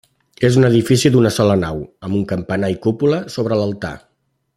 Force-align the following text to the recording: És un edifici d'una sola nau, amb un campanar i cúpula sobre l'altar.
És 0.47 0.55
un 0.59 0.63
edifici 0.69 1.11
d'una 1.15 1.31
sola 1.35 1.57
nau, 1.63 1.83
amb 2.07 2.17
un 2.21 2.25
campanar 2.31 2.71
i 2.77 2.79
cúpula 2.87 3.21
sobre 3.35 3.59
l'altar. 3.61 3.93